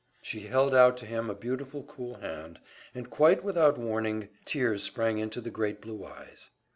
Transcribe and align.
She 0.23 0.39
held 0.39 0.73
out 0.73 0.97
to 0.97 1.05
him 1.05 1.29
a 1.29 1.35
beautiful 1.35 1.83
cool 1.83 2.15
hand, 2.15 2.59
and 2.95 3.07
quite 3.07 3.43
without 3.43 3.77
warning, 3.77 4.29
tears 4.45 4.81
sprang 4.81 5.19
into 5.19 5.41
the 5.41 5.51
great 5.51 5.79
blue 5.79 6.03
eyes. 6.03 6.49